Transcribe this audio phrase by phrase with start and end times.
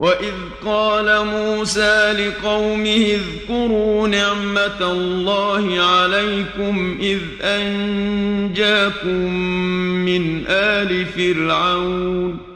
[0.00, 9.32] وإذ قال موسى لقومه اذكروا نعمة الله عليكم إذ أنجاكم
[10.04, 12.55] من آل فرعون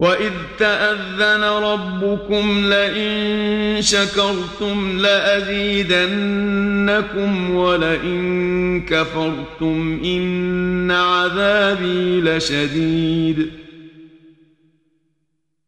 [0.00, 6.30] وإذ تأذن ربكم لئن شكرتم لأزيدنكم
[7.54, 13.59] ولئن كفرتم إن عذابي لشديد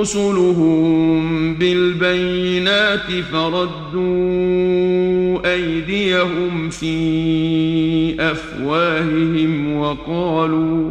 [0.00, 3.94] رسلهم بالبينات فردوا
[5.52, 10.90] أيديهم في أفواههم وقالوا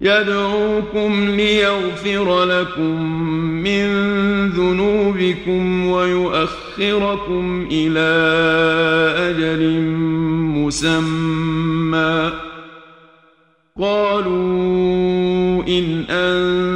[0.00, 3.02] يدعوكم ليغفر لكم
[3.62, 3.86] من
[4.48, 8.08] ذنوبكم ويؤخركم إلى
[9.30, 9.80] أجل
[10.56, 12.32] مسمى.
[13.80, 16.75] قالوا إن أنتم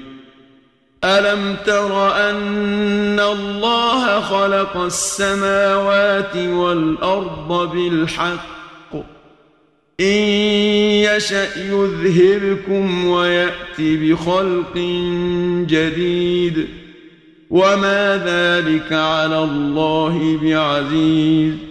[1.03, 8.95] ألم تر أن الله خلق السماوات والأرض بالحق؟
[9.99, 10.23] إن
[11.03, 14.77] يشأ يذهبكم ويأت بخلق
[15.67, 16.67] جديد.
[17.49, 21.70] وما ذلك على الله بعزيز.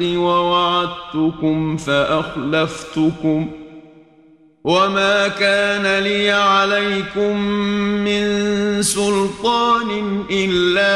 [0.00, 3.50] ووعدتكم فأخلفتكم
[4.64, 7.40] وما كان لي عليكم
[8.04, 10.94] من سلطان إلا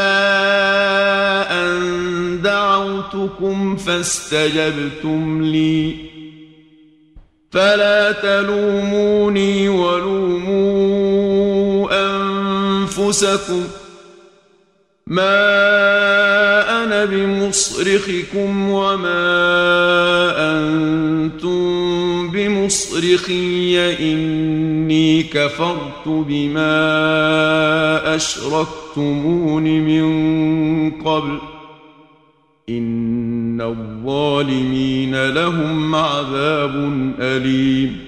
[1.52, 5.94] أن دعوتكم فاستجبتم لي.
[7.50, 11.08] فلا تلوموني ولوموا
[12.10, 13.64] أنفسكم.
[15.06, 16.17] ما
[17.04, 19.18] بمصرخكم وما
[20.52, 26.74] أنتم بمصرخي اني كفرت بما
[28.16, 31.38] اشركتمون من قبل
[32.68, 36.74] ان الظالمين لهم عذاب
[37.20, 38.07] اليم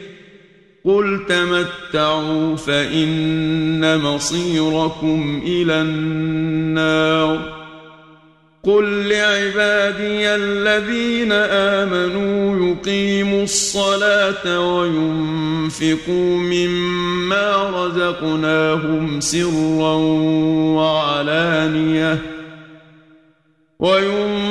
[0.85, 7.61] قل تمتعوا فان مصيركم إلى النار
[8.63, 19.95] قل لعبادي الذين امنوا يقيموا الصلاه وينفقوا مما رزقناهم سرا
[20.75, 22.19] وعلانيه
[23.79, 24.50] وينفقوا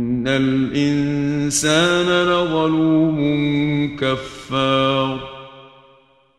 [0.21, 3.17] ان الانسان لظلوم
[4.01, 5.19] كفار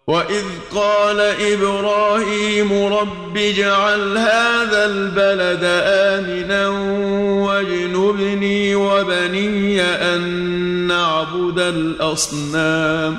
[0.07, 6.69] واذ قال إبراهيم رب اجعل هذا البلد امنا
[7.49, 10.23] واجنبني وبني ان
[10.87, 13.19] نعبد الاصنام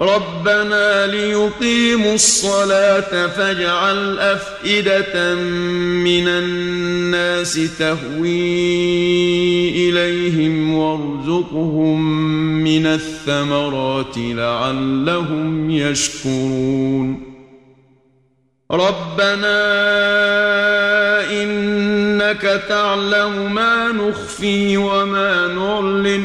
[0.00, 8.28] ربنا ليقيموا الصلاة فاجعل أفئدة من الناس تهوي
[9.90, 12.00] إليهم وارزقهم
[12.64, 17.22] من الثمرات لعلهم يشكرون.
[18.70, 19.58] ربنا
[21.42, 26.24] إنك تعلم ما نخفي وما نعلن.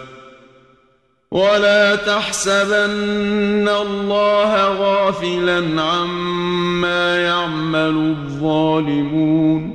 [1.31, 9.73] ولا تحسبن الله غافلا عما يعمل الظالمون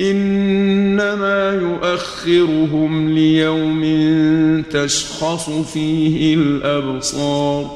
[0.00, 3.82] انما يؤخرهم ليوم
[4.70, 7.70] تشخص فيه الابصار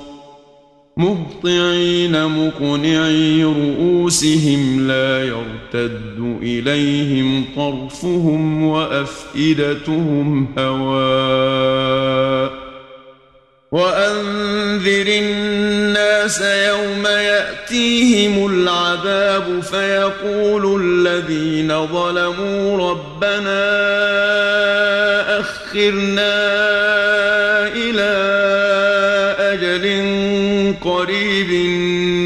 [0.96, 12.57] مهطعين مقنعي رؤوسهم لا يرتد اليهم طرفهم وافئدتهم هواء
[13.72, 23.60] وأنذر الناس يوم يأتيهم العذاب فيقول الذين ظلموا ربنا
[25.40, 26.38] أخرنا
[27.68, 28.12] إلى
[29.38, 29.84] أجل
[30.80, 31.50] قريب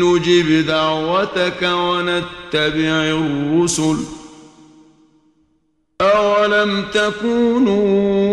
[0.03, 3.97] نجب دعوتك ونتبع الرسل
[6.01, 8.33] أولم تكونوا